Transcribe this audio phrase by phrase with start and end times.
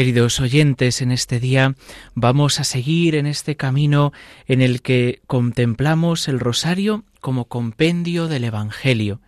[0.00, 1.74] Queridos oyentes, en este día
[2.14, 4.14] vamos a seguir en este camino
[4.46, 9.20] en el que contemplamos el rosario como compendio del Evangelio.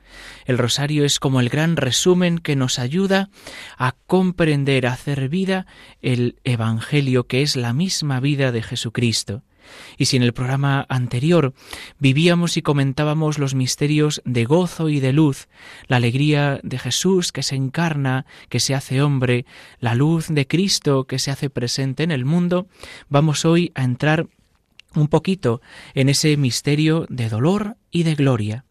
[0.46, 3.28] El rosario es como el gran resumen que nos ayuda
[3.76, 5.66] a comprender, a hacer vida
[6.00, 9.42] el Evangelio, que es la misma vida de Jesucristo.
[9.98, 11.54] Y si en el programa anterior
[11.98, 15.48] vivíamos y comentábamos los misterios de gozo y de luz,
[15.88, 19.46] la alegría de Jesús que se encarna, que se hace hombre,
[19.80, 22.66] la luz de Cristo que se hace presente en el mundo,
[23.08, 24.28] vamos hoy a entrar
[24.94, 25.60] un poquito
[25.94, 28.64] en ese misterio de dolor y de gloria.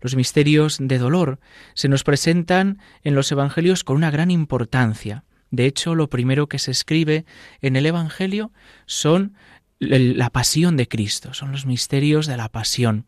[0.00, 1.40] Los misterios de dolor
[1.74, 5.24] se nos presentan en los Evangelios con una gran importancia.
[5.50, 7.24] De hecho, lo primero que se escribe
[7.60, 8.52] en el Evangelio
[8.86, 9.34] son
[9.78, 13.04] la pasión de Cristo, son los misterios de la pasión.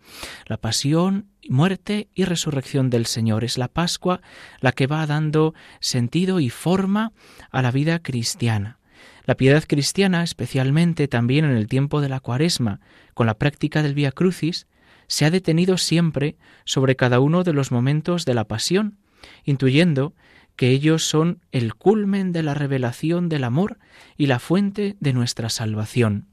[0.46, 3.44] La pasión, muerte y resurrección del Señor.
[3.44, 4.20] Es la Pascua
[4.60, 7.12] la que va dando sentido y forma
[7.50, 8.78] a la vida cristiana.
[9.24, 12.80] La piedad cristiana, especialmente también en el tiempo de la Cuaresma,
[13.14, 14.66] con la práctica del Vía Crucis,
[15.06, 18.98] se ha detenido siempre sobre cada uno de los momentos de la pasión,
[19.44, 20.14] intuyendo
[20.56, 23.78] que ellos son el culmen de la revelación del amor
[24.16, 26.26] y la fuente de nuestra salvación.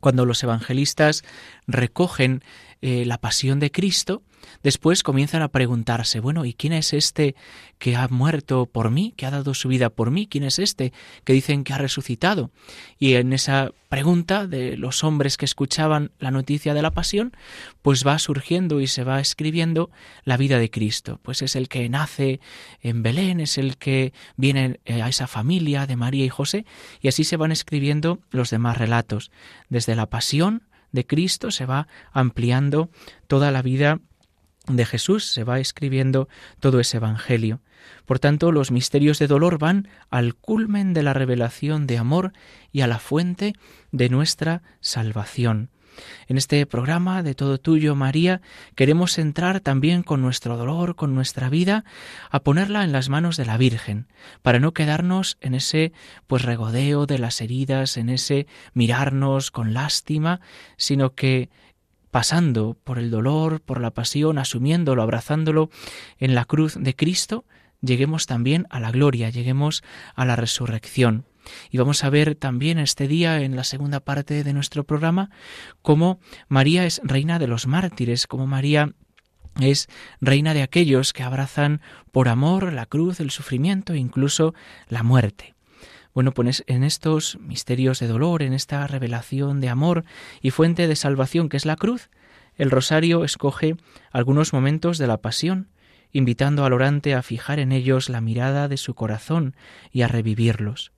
[0.00, 1.24] Cuando los evangelistas
[1.66, 2.42] recogen
[2.82, 4.22] eh, la pasión de Cristo,
[4.62, 7.34] después comienzan a preguntarse, bueno, ¿y quién es este
[7.78, 10.26] que ha muerto por mí, que ha dado su vida por mí?
[10.26, 10.92] ¿Quién es este
[11.24, 12.50] que dicen que ha resucitado?
[12.98, 17.32] Y en esa pregunta de los hombres que escuchaban la noticia de la pasión,
[17.82, 19.90] pues va surgiendo y se va escribiendo
[20.24, 21.20] la vida de Cristo.
[21.22, 22.40] Pues es el que nace
[22.80, 26.66] en Belén, es el que viene eh, a esa familia de María y José,
[27.00, 29.30] y así se van escribiendo los demás relatos.
[29.68, 32.90] Desde la pasión, de Cristo se va ampliando
[33.28, 34.00] toda la vida
[34.68, 36.28] de Jesús, se va escribiendo
[36.60, 37.60] todo ese Evangelio.
[38.04, 42.32] Por tanto, los misterios de dolor van al culmen de la revelación de amor
[42.72, 43.54] y a la fuente
[43.92, 45.70] de nuestra salvación.
[46.28, 48.40] En este programa de Todo Tuyo, María,
[48.74, 51.84] queremos entrar también con nuestro dolor, con nuestra vida,
[52.30, 54.06] a ponerla en las manos de la Virgen,
[54.42, 55.92] para no quedarnos en ese
[56.26, 60.40] pues regodeo de las heridas, en ese mirarnos con lástima,
[60.76, 61.48] sino que
[62.16, 65.68] pasando por el dolor, por la pasión, asumiéndolo, abrazándolo
[66.16, 67.44] en la cruz de Cristo,
[67.82, 69.84] lleguemos también a la gloria, lleguemos
[70.14, 71.26] a la resurrección.
[71.70, 75.28] Y vamos a ver también este día, en la segunda parte de nuestro programa,
[75.82, 76.18] cómo
[76.48, 78.94] María es reina de los mártires, cómo María
[79.60, 79.86] es
[80.18, 81.82] reina de aquellos que abrazan
[82.12, 84.54] por amor la cruz, el sufrimiento e incluso
[84.88, 85.55] la muerte.
[86.16, 90.06] Bueno, pues en estos misterios de dolor, en esta revelación de amor
[90.40, 92.08] y fuente de salvación que es la cruz,
[92.56, 93.76] el rosario escoge
[94.12, 95.68] algunos momentos de la pasión,
[96.12, 99.56] invitando al orante a fijar en ellos la mirada de su corazón
[99.92, 100.90] y a revivirlos.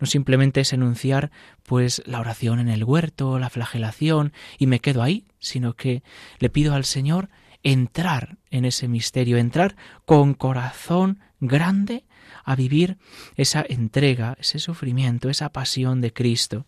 [0.00, 1.30] No simplemente es enunciar
[1.62, 6.02] pues la oración en el huerto, la flagelación y me quedo ahí, sino que
[6.40, 7.28] le pido al Señor
[7.62, 9.76] entrar en ese misterio, entrar
[10.06, 12.04] con corazón grande
[12.46, 12.96] a vivir
[13.36, 16.64] esa entrega, ese sufrimiento, esa pasión de Cristo,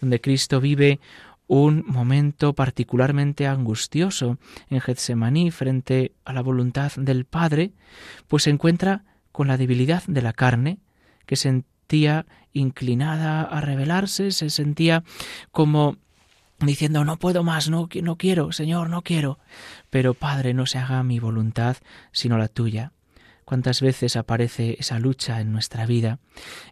[0.00, 0.98] donde Cristo vive
[1.46, 4.38] un momento particularmente angustioso
[4.70, 7.72] en Getsemaní frente a la voluntad del Padre,
[8.28, 10.78] pues se encuentra con la debilidad de la carne,
[11.26, 12.24] que se sentía
[12.54, 15.04] inclinada a rebelarse, se sentía
[15.50, 15.96] como
[16.60, 19.38] diciendo no puedo más, no, no quiero, Señor, no quiero.
[19.90, 21.76] Pero Padre, no se haga mi voluntad,
[22.10, 22.92] sino la tuya
[23.50, 26.20] cuántas veces aparece esa lucha en nuestra vida,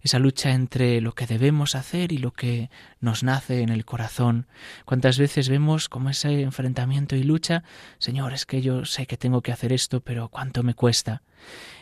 [0.03, 2.71] esa lucha entre lo que debemos hacer y lo que
[3.01, 4.47] nos nace en el corazón.
[4.85, 7.65] Cuántas veces vemos como ese enfrentamiento y lucha,
[7.99, 11.23] Señor, es que yo sé que tengo que hacer esto, pero cuánto me cuesta.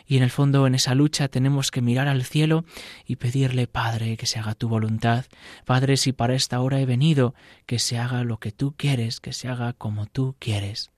[0.07, 2.65] Y en el fondo, en esa lucha, tenemos que mirar al cielo
[3.05, 5.25] y pedirle, Padre, que se haga tu voluntad.
[5.65, 7.35] Padre, si para esta hora he venido,
[7.67, 10.89] que se haga lo que tú quieres, que se haga como tú quieres.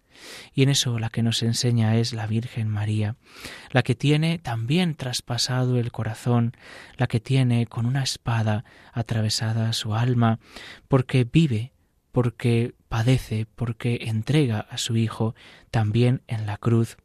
[0.54, 3.16] Y en eso la que nos enseña es la Virgen María,
[3.72, 6.56] la que tiene también traspasado el corazón,
[6.98, 10.40] la que tiene con una espada atravesada su alma,
[10.88, 11.74] porque vive,
[12.12, 15.36] porque padece, porque entrega a su Hijo
[15.72, 16.98] también en la cruz.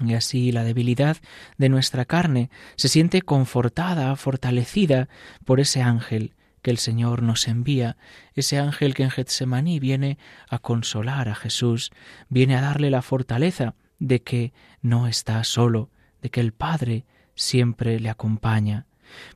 [0.00, 1.18] Y así la debilidad
[1.58, 5.08] de nuestra carne se siente confortada, fortalecida
[5.44, 7.96] por ese ángel que el Señor nos envía,
[8.34, 10.18] ese ángel que en Getsemaní viene
[10.48, 11.90] a consolar a Jesús,
[12.28, 14.52] viene a darle la fortaleza de que
[14.82, 15.90] no está solo,
[16.22, 17.04] de que el Padre
[17.34, 18.86] siempre le acompaña.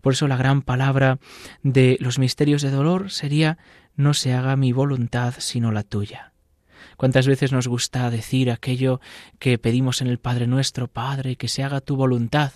[0.01, 1.19] Por eso la gran palabra
[1.63, 3.59] de los misterios de dolor sería
[3.97, 6.33] no se haga mi voluntad sino la tuya.
[6.97, 9.01] ¿Cuántas veces nos gusta decir aquello
[9.39, 12.53] que pedimos en el Padre nuestro, Padre, que se haga tu voluntad?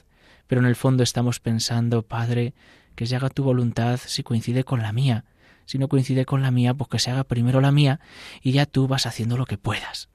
[0.47, 2.55] Pero en el fondo estamos pensando, Padre,
[2.99, 5.25] que se haga tu voluntad si coincide con la mía.
[5.67, 8.01] Si no coincide con la mía, pues que se haga primero la mía
[8.43, 10.09] y ya tú vas haciendo lo que puedas.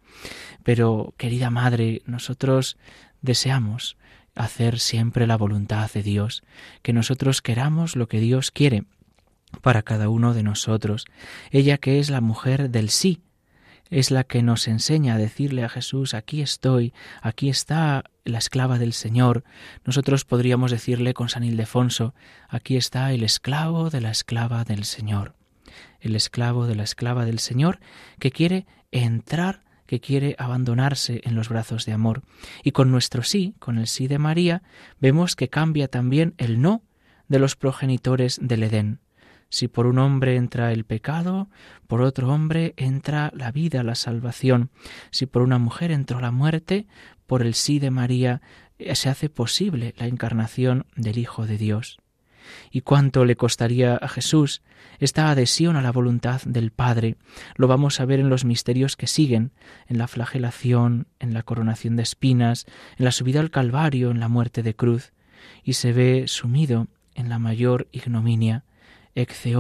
[0.64, 2.76] Pero, querida Madre, nosotros
[3.22, 3.96] deseamos
[4.36, 6.44] hacer siempre la voluntad de Dios,
[6.82, 8.84] que nosotros queramos lo que Dios quiere
[9.62, 11.06] para cada uno de nosotros.
[11.52, 13.22] Ella que es la mujer del sí,
[13.90, 18.80] es la que nos enseña a decirle a Jesús, aquí estoy, aquí está la esclava
[18.80, 19.44] del Señor.
[19.86, 22.14] Nosotros podríamos decirle con San Ildefonso,
[22.48, 25.36] aquí está el esclavo de la esclava del Señor.
[26.00, 27.80] El esclavo de la esclava del Señor
[28.20, 32.24] que quiere entrar que quiere abandonarse en los brazos de amor.
[32.64, 34.64] Y con nuestro sí, con el sí de María,
[35.00, 36.84] vemos que cambia también el no
[37.28, 39.03] de los progenitores del Edén.
[39.54, 41.48] Si por un hombre entra el pecado,
[41.86, 44.72] por otro hombre entra la vida, la salvación.
[45.12, 46.88] Si por una mujer entró la muerte,
[47.28, 48.42] por el sí de María
[48.80, 52.00] eh, se hace posible la encarnación del Hijo de Dios.
[52.72, 54.64] ¿Y cuánto le costaría a Jesús
[54.98, 57.18] esta adhesión a la voluntad del Padre?
[57.56, 59.52] Lo vamos a ver en los misterios que siguen,
[59.86, 62.66] en la flagelación, en la coronación de espinas,
[62.98, 65.14] en la subida al Calvario, en la muerte de cruz,
[65.64, 68.66] y se ve sumido en la mayor ignominia.
[69.16, 69.56] Ecce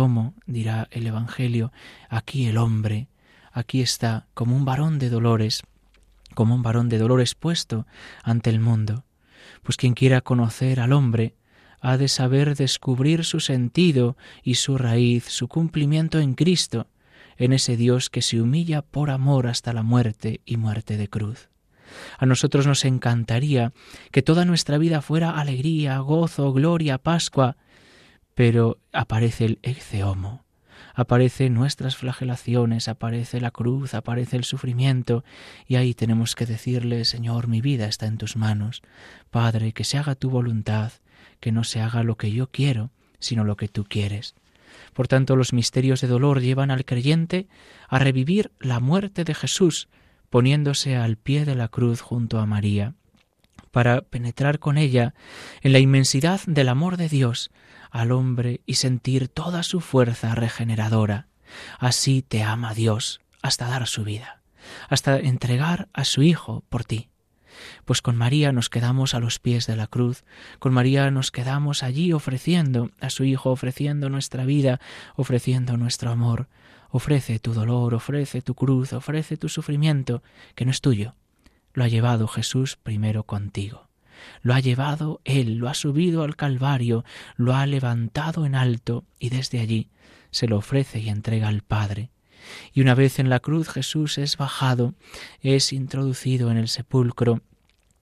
[0.45, 1.71] dirá el Evangelio,
[2.09, 3.07] aquí el hombre,
[3.51, 5.61] aquí está como un varón de dolores,
[6.33, 7.85] como un varón de dolores puesto
[8.23, 9.05] ante el mundo.
[9.61, 11.35] Pues quien quiera conocer al hombre,
[11.81, 16.88] ha de saber descubrir su sentido y su raíz, su cumplimiento en Cristo,
[17.38, 21.50] en ese Dios que se humilla por amor hasta la muerte y muerte de cruz.
[22.17, 23.73] A nosotros nos encantaría
[24.11, 27.57] que toda nuestra vida fuera alegría, gozo, gloria, Pascua,
[28.35, 30.44] pero aparece el exceomo,
[30.94, 35.24] aparece nuestras flagelaciones, aparece la cruz, aparece el sufrimiento,
[35.68, 38.81] y ahí tenemos que decirle, Señor, mi vida está en tus manos.
[39.31, 40.91] Padre, que se haga tu voluntad,
[41.39, 44.36] que no se haga lo que yo quiero, sino lo que tú quieres.
[44.94, 47.47] Por tanto, los misterios de dolor llevan al creyente
[47.88, 49.88] a revivir la muerte de Jesús,
[50.29, 52.95] poniéndose al pie de la cruz junto a María,
[53.73, 55.15] para penetrar con ella
[55.61, 57.49] en la inmensidad del amor de Dios
[57.89, 61.27] al hombre y sentir toda su fuerza regeneradora.
[61.79, 64.43] Así te ama Dios hasta dar su vida,
[64.89, 67.09] hasta entregar a su Hijo por ti.
[67.83, 70.23] Pues con María nos quedamos a los pies de la cruz,
[70.59, 74.79] con María nos quedamos allí ofreciendo a su Hijo, ofreciendo nuestra vida,
[75.15, 76.47] ofreciendo nuestro amor.
[76.91, 80.21] Ofrece tu dolor, ofrece tu cruz, ofrece tu sufrimiento,
[80.53, 81.15] que no es tuyo.
[81.74, 83.89] Lo ha llevado Jesús primero contigo.
[84.42, 87.03] Lo ha llevado Él, lo ha subido al Calvario,
[87.36, 89.89] lo ha levantado en alto y desde allí
[90.32, 92.10] se lo ofrece y entrega al Padre.
[92.74, 94.94] Y una vez en la cruz Jesús es bajado,
[95.42, 97.42] es introducido en el sepulcro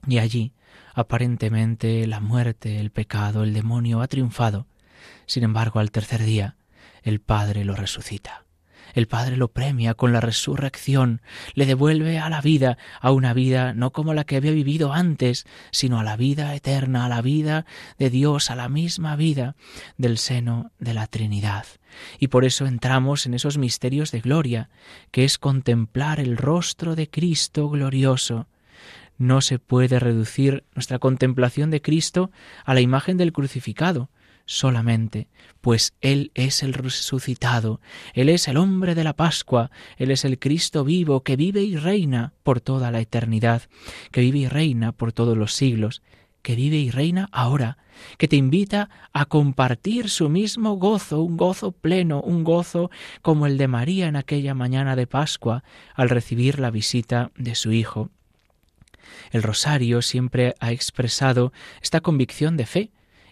[0.08, 0.54] y allí
[0.94, 4.68] aparentemente la muerte, el pecado, el demonio ha triunfado.
[5.26, 6.56] Sin embargo, al tercer día
[7.04, 8.46] el Padre lo resucita.
[8.94, 11.22] El Padre lo premia con la resurrección,
[11.54, 15.46] le devuelve a la vida, a una vida no como la que había vivido antes,
[15.72, 17.66] sino a la vida eterna, a la vida
[17.98, 19.56] de Dios, a la misma vida
[19.98, 21.66] del seno de la Trinidad.
[22.20, 24.70] Y por eso entramos en esos misterios de gloria,
[25.12, 28.48] que es contemplar el rostro de Cristo glorioso.
[29.18, 32.32] No se puede reducir nuestra contemplación de Cristo
[32.66, 34.10] a la imagen del crucificado,
[34.52, 35.30] solamente,
[35.62, 37.80] pues Él es el resucitado,
[38.14, 41.78] Él es el hombre de la Pascua, Él es el Cristo vivo que vive y
[41.78, 43.64] reina por toda la eternidad,
[44.12, 46.02] que vive y reina por todos los siglos,
[46.42, 47.78] que vive y reina ahora,
[48.18, 52.92] que te invita a compartir su mismo gozo, un gozo pleno, un gozo
[53.22, 55.64] como el de María en aquella mañana de Pascua
[55.96, 58.10] al recibir la visita de su Hijo.
[59.32, 62.92] El rosario siempre ha expresado esta convicción de fe,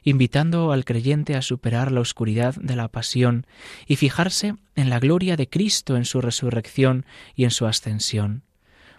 [0.10, 3.46] invitando al creyente a superar la oscuridad de la pasión
[3.88, 8.44] y fijarse en la gloria de Cristo en su resurrección y en su ascensión.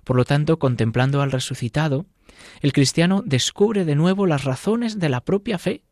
[0.04, 2.06] Por lo tanto, contemplando al resucitado,
[2.60, 5.82] el cristiano descubre de nuevo las razones de la propia fe.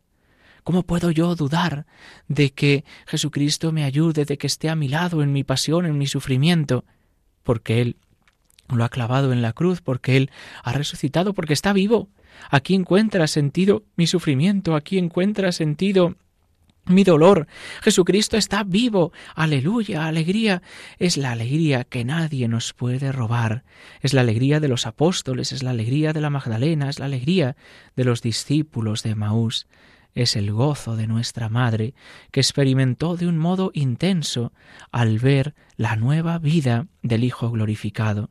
[0.65, 1.87] ¿Cómo puedo yo dudar
[2.29, 5.99] de que Jesucristo me ayude, de que esté a mi lado en mi pasión, en
[5.99, 6.85] mi sufrimiento?
[7.43, 7.97] Porque Él
[8.77, 10.31] lo ha clavado en la cruz porque Él
[10.63, 12.09] ha resucitado, porque está vivo.
[12.51, 16.17] Aquí encuentra sentido mi sufrimiento, aquí encuentra sentido
[16.89, 17.47] mi dolor.
[17.83, 19.13] Jesucristo está vivo.
[19.35, 20.63] Aleluya, alegría.
[20.99, 23.65] Es la alegría que nadie nos puede robar.
[24.01, 27.57] Es la alegría de los apóstoles, es la alegría de la Magdalena, es la alegría
[27.97, 29.67] de los discípulos de Maús.
[30.15, 31.95] Es el gozo de nuestra Madre,
[32.33, 34.53] que experimentó de un modo intenso
[34.91, 38.31] al ver la nueva vida del Hijo glorificado.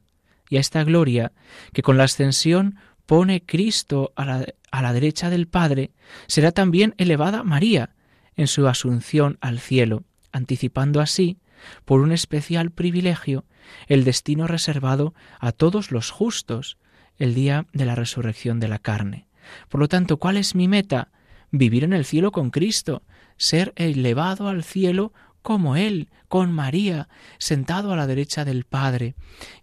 [0.49, 1.31] Y a esta gloria,
[1.73, 5.91] que con la ascensión pone Cristo a la, a la derecha del Padre,
[6.27, 7.95] será también elevada María,
[8.35, 11.39] en su asunción al cielo, anticipando así,
[11.85, 13.45] por un especial privilegio,
[13.87, 16.77] el destino reservado a todos los justos,
[17.17, 19.27] el día de la resurrección de la carne.
[19.69, 21.09] Por lo tanto, ¿cuál es mi meta?
[21.51, 23.03] Vivir en el cielo con Cristo,
[23.37, 29.15] ser elevado al cielo como Él, con María, sentado a la derecha del Padre.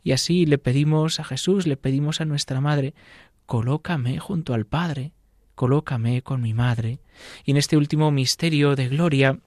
[0.02, 2.94] Y así le pedimos a Jesús, le pedimos a nuestra Madre,
[3.46, 5.12] colócame junto al Padre,
[5.54, 7.00] colócame con mi madre.
[7.44, 9.38] Y en este último misterio de gloria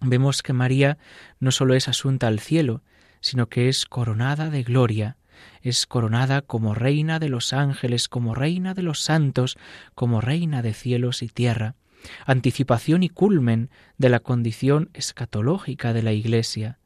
[0.00, 0.98] vemos que María
[1.40, 2.82] no solo es asunta al cielo,
[3.20, 5.16] sino que es coronada de gloria,
[5.62, 9.56] es coronada como reina de los ángeles, como reina de los santos,
[9.94, 11.74] como reina de cielos y tierra,
[12.26, 16.78] anticipación y culmen de la condición escatológica de la Iglesia.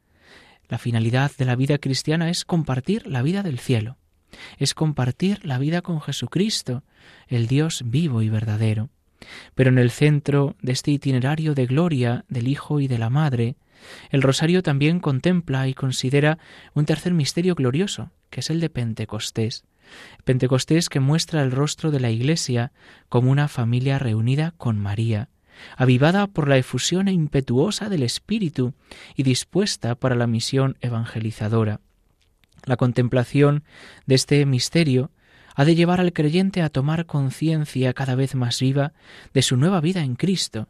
[0.68, 3.96] La finalidad de la vida cristiana es compartir la vida del cielo
[4.58, 6.82] es compartir la vida con Jesucristo,
[7.28, 8.90] el Dios vivo y verdadero.
[9.54, 13.56] Pero en el centro de este itinerario de gloria del Hijo y de la Madre,
[14.10, 16.38] el rosario también contempla y considera
[16.74, 19.64] un tercer misterio glorioso, que es el de Pentecostés.
[20.24, 22.72] Pentecostés que muestra el rostro de la Iglesia
[23.08, 25.28] como una familia reunida con María,
[25.76, 28.74] avivada por la efusión impetuosa del Espíritu
[29.16, 31.80] y dispuesta para la misión evangelizadora.
[32.64, 33.64] La contemplación
[34.06, 35.10] de este misterio
[35.54, 38.92] ha de llevar al creyente a tomar conciencia cada vez más viva
[39.34, 40.68] de su nueva vida en Cristo.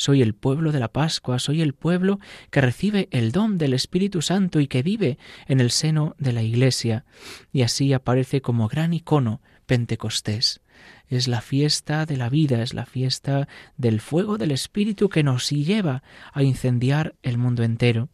[0.00, 4.22] Soy el pueblo de la Pascua, soy el pueblo que recibe el don del Espíritu
[4.22, 7.04] Santo y que vive en el seno de la Iglesia.
[7.52, 10.62] Y así aparece como gran icono Pentecostés.
[11.08, 15.50] Es la fiesta de la vida, es la fiesta del fuego del Espíritu que nos
[15.50, 16.02] lleva
[16.32, 18.08] a incendiar el mundo entero.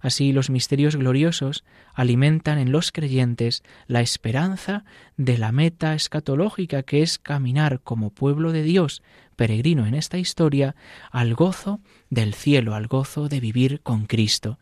[0.00, 4.84] Así los misterios gloriosos alimentan en los creyentes la esperanza
[5.18, 9.02] de la meta escatológica que es caminar como pueblo de Dios,
[9.38, 10.74] peregrino en esta historia,
[11.12, 11.78] al gozo
[12.10, 14.58] del cielo, al gozo de vivir con Cristo.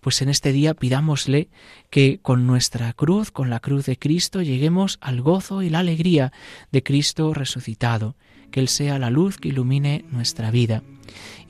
[0.00, 1.48] Pues en este día pidámosle
[1.88, 6.30] que con nuestra cruz, con la cruz de Cristo, lleguemos al gozo y la alegría
[6.70, 8.14] de Cristo resucitado,
[8.50, 10.82] que Él sea la luz que ilumine nuestra vida.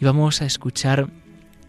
[0.00, 1.11] Y vamos a escuchar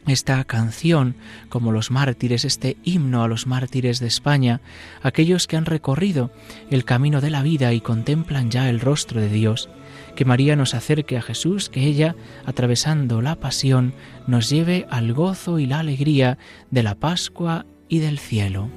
[0.08, 1.16] esta canción,
[1.50, 4.62] como los mártires, este himno a los mártires de España,
[5.02, 6.32] aquellos que han recorrido
[6.70, 9.70] el camino de la vida y contemplan ya el rostro de Dios,
[10.16, 13.94] que María nos acerque a Jesús, que ella, atravesando la pasión,
[14.28, 16.38] nos lleve al gozo y la alegría
[16.72, 18.70] de la Pascua y del cielo.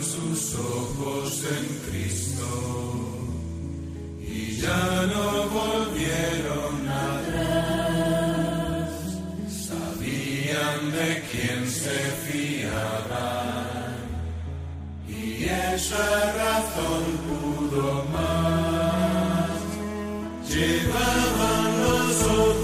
[0.00, 2.46] sus ojos en Cristo
[4.20, 5.37] y ya no
[15.78, 16.08] esa
[16.42, 19.58] razón pudo más.
[20.50, 22.57] Llevaban los ojos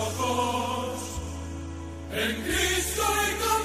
[0.00, 1.00] ojos
[2.12, 3.59] en Cristo y con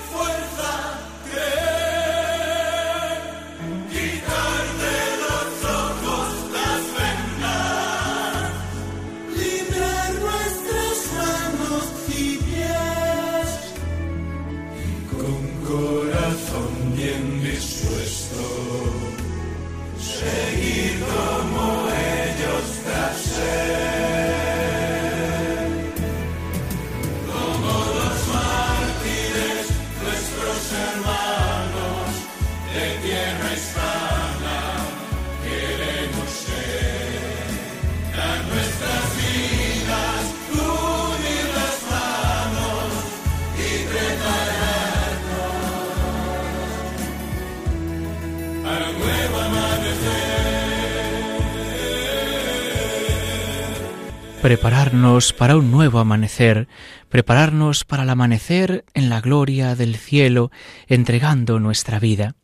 [54.45, 56.67] prepararnos para un nuevo amanecer,
[57.09, 60.51] prepararnos para el amanecer en la gloria del cielo,
[60.85, 62.35] entregando nuestra vida.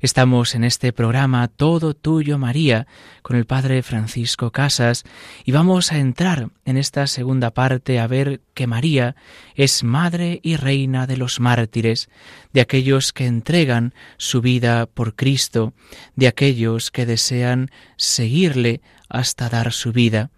[0.00, 2.86] Estamos en este programa Todo Tuyo María
[3.20, 5.04] con el Padre Francisco Casas
[5.44, 9.14] y vamos a entrar en esta segunda parte a ver que María
[9.54, 12.08] es Madre y Reina de los mártires,
[12.54, 15.74] de aquellos que entregan su vida por Cristo,
[16.16, 18.80] de aquellos que desean seguirle
[19.10, 20.30] hasta dar su vida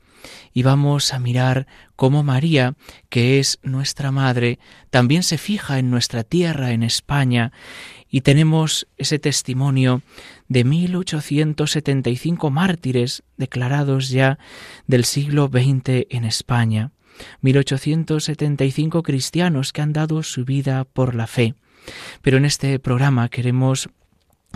[0.52, 1.66] y vamos a mirar
[1.97, 2.75] cómo María,
[3.09, 4.59] que es nuestra Madre,
[4.90, 7.53] también se fija en nuestra tierra, en España,
[8.09, 10.03] y tenemos ese testimonio
[10.49, 14.38] de 1875 mártires declarados ya
[14.87, 16.92] del siglo XX en España,
[17.40, 21.55] 1875 cristianos que han dado su vida por la fe.
[22.22, 23.88] Pero en este programa queremos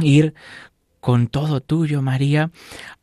[0.01, 0.35] ir
[1.01, 2.51] con todo tuyo, María,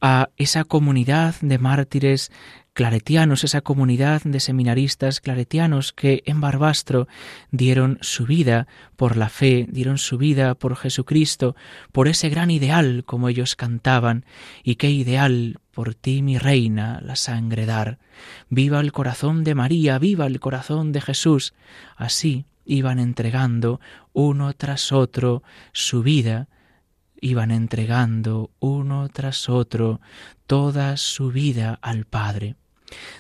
[0.02, 2.32] a esa comunidad de mártires
[2.76, 7.08] claretianos, esa comunidad de seminaristas claretianos que en Barbastro
[7.50, 11.56] dieron su vida por la fe, dieron su vida por Jesucristo,
[11.94, 14.26] por ese gran ideal como ellos cantaban,
[14.62, 17.98] y qué ideal por ti mi reina la sangre dar.
[18.50, 21.54] Viva el corazón de María, viva el corazón de Jesús.
[21.96, 23.80] Así iban entregando
[24.12, 26.50] uno tras otro su vida,
[27.26, 30.00] iban entregando uno tras otro
[30.46, 32.56] toda su vida al Padre.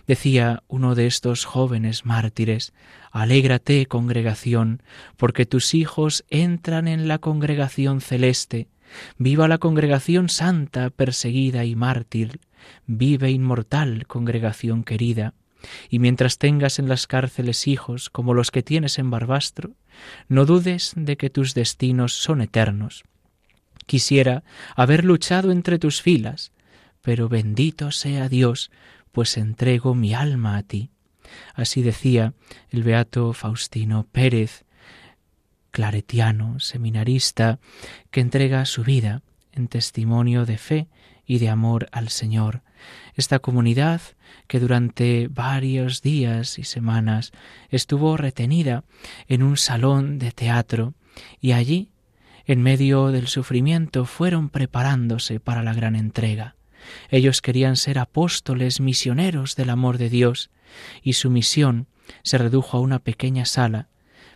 [0.05, 2.71] Decía uno de estos jóvenes mártires,
[3.11, 4.83] Alégrate, congregación,
[5.17, 8.67] porque tus hijos entran en la congregación celeste.
[9.17, 12.39] Viva la congregación santa, perseguida y mártir.
[12.85, 15.33] Vive inmortal, congregación querida.
[15.89, 19.71] Y mientras tengas en las cárceles hijos como los que tienes en Barbastro,
[20.27, 23.03] no dudes de que tus destinos son eternos.
[23.85, 24.43] Quisiera
[24.75, 26.51] haber luchado entre tus filas,
[27.01, 28.71] pero bendito sea Dios
[29.11, 30.89] pues entrego mi alma a ti.
[31.53, 32.33] Así decía
[32.69, 34.65] el beato Faustino Pérez,
[35.71, 37.59] claretiano, seminarista,
[38.11, 39.21] que entrega su vida
[39.53, 40.87] en testimonio de fe
[41.25, 42.61] y de amor al Señor.
[43.15, 44.01] Esta comunidad
[44.47, 47.31] que durante varios días y semanas
[47.69, 48.83] estuvo retenida
[49.29, 50.93] en un salón de teatro
[51.39, 51.89] y allí,
[52.45, 56.55] en medio del sufrimiento, fueron preparándose para la gran entrega.
[57.09, 60.51] Ellos querían ser apóstoles, misioneros del amor de Dios,
[61.01, 61.87] y su misión
[62.23, 63.89] se redujo a una pequeña sala,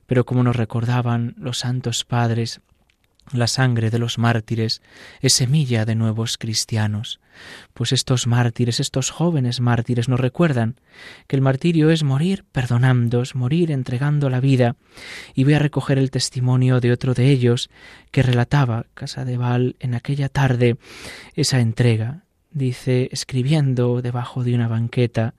[0.08, 2.62] pero como nos recordaban los santos padres,
[3.31, 4.81] la sangre de los mártires
[5.21, 7.19] es semilla de nuevos cristianos,
[7.73, 10.75] pues estos mártires, estos jóvenes mártires nos recuerdan
[11.27, 14.75] que el martirio es morir perdonando, morir entregando la vida,
[15.33, 17.69] y voy a recoger el testimonio de otro de ellos
[18.11, 20.77] que relataba, Casa de Val, en aquella tarde,
[21.35, 25.35] esa entrega, dice, escribiendo debajo de una banqueta,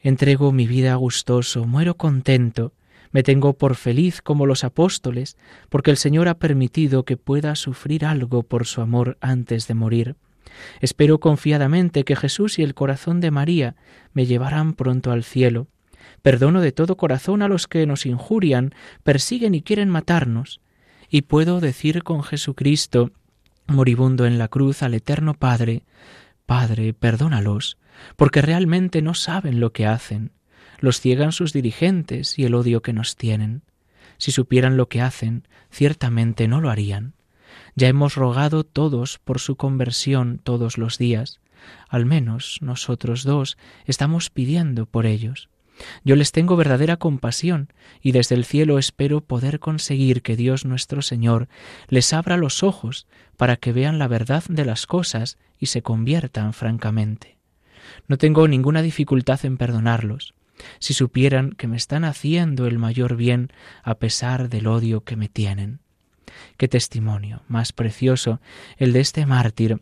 [0.00, 2.72] entrego mi vida gustoso, muero contento,
[3.12, 5.36] me tengo por feliz como los apóstoles,
[5.68, 10.16] porque el Señor ha permitido que pueda sufrir algo por su amor antes de morir.
[10.80, 13.76] Espero confiadamente que Jesús y el corazón de María
[14.12, 15.68] me llevarán pronto al cielo.
[16.22, 20.60] Perdono de todo corazón a los que nos injurian, persiguen y quieren matarnos.
[21.08, 23.10] Y puedo decir con Jesucristo,
[23.66, 25.82] moribundo en la cruz, al Eterno Padre,
[26.46, 27.78] Padre, perdónalos,
[28.16, 30.32] porque realmente no saben lo que hacen.
[30.82, 33.62] Los ciegan sus dirigentes y el odio que nos tienen.
[34.18, 37.14] Si supieran lo que hacen, ciertamente no lo harían.
[37.76, 41.38] Ya hemos rogado todos por su conversión todos los días.
[41.88, 45.48] Al menos nosotros dos estamos pidiendo por ellos.
[46.02, 51.00] Yo les tengo verdadera compasión y desde el cielo espero poder conseguir que Dios nuestro
[51.00, 51.46] Señor
[51.86, 56.52] les abra los ojos para que vean la verdad de las cosas y se conviertan
[56.52, 57.38] francamente.
[58.08, 60.34] No tengo ninguna dificultad en perdonarlos,
[60.78, 65.28] si supieran que me están haciendo el mayor bien a pesar del odio que me
[65.28, 65.80] tienen.
[66.56, 68.40] Qué testimonio más precioso
[68.78, 69.80] el de este mártir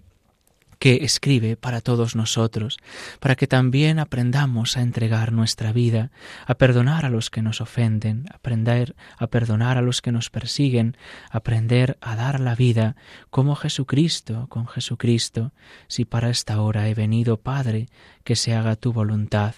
[0.81, 2.79] que escribe para todos nosotros,
[3.21, 6.11] para que también aprendamos a entregar nuestra vida,
[6.47, 10.97] a perdonar a los que nos ofenden, aprender a perdonar a los que nos persiguen,
[11.31, 12.97] aprender a dar la vida
[13.29, 15.53] como Jesucristo, con Jesucristo,
[15.87, 17.91] si para esta hora he venido, Padre,
[18.25, 19.55] que se haga tu voluntad.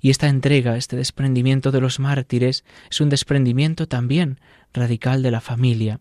[0.00, 4.40] Y esta entrega, este desprendimiento de los mártires, es un desprendimiento también
[4.72, 6.00] radical de la familia,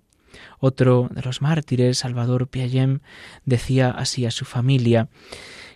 [0.60, 3.02] otro de los mártires, Salvador Piaget,
[3.46, 5.10] decía así a su familia,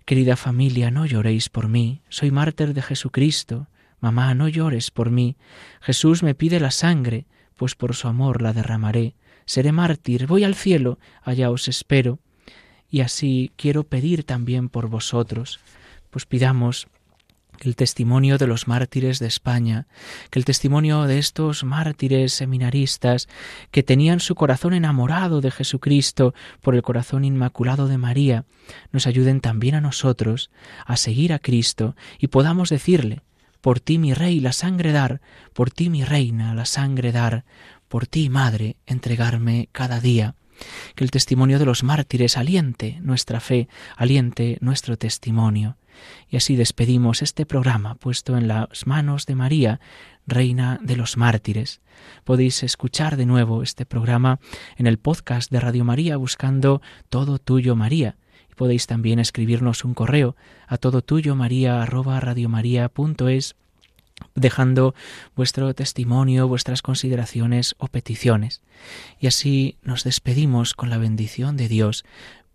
[0.05, 3.67] Querida familia, no lloréis por mí, soy mártir de Jesucristo.
[4.01, 5.37] Mamá, no llores por mí.
[5.79, 7.25] Jesús me pide la sangre,
[7.55, 9.15] pues por su amor la derramaré.
[9.45, 12.19] Seré mártir, voy al cielo, allá os espero.
[12.89, 15.61] Y así quiero pedir también por vosotros,
[16.09, 16.87] pues pidamos
[17.63, 19.87] el testimonio de los mártires de España,
[20.29, 23.27] que el testimonio de estos mártires seminaristas
[23.71, 28.45] que tenían su corazón enamorado de Jesucristo por el corazón inmaculado de María,
[28.91, 30.51] nos ayuden también a nosotros
[30.85, 33.21] a seguir a Cristo y podamos decirle,
[33.61, 35.21] por ti mi rey la sangre dar,
[35.53, 37.45] por ti mi reina la sangre dar,
[37.87, 40.35] por ti madre entregarme cada día.
[40.95, 45.77] Que el testimonio de los mártires aliente nuestra fe, aliente nuestro testimonio.
[46.29, 49.79] Y así despedimos este programa puesto en las manos de María,
[50.25, 51.81] Reina de los Mártires.
[52.23, 54.39] Podéis escuchar de nuevo este programa
[54.77, 58.17] en el podcast de Radio María buscando Todo Tuyo María.
[58.51, 60.35] Y podéis también escribirnos un correo
[60.67, 61.85] a todo tuyo maría
[64.35, 64.95] dejando
[65.35, 68.61] vuestro testimonio, vuestras consideraciones o peticiones.
[69.19, 72.05] Y así nos despedimos con la bendición de Dios,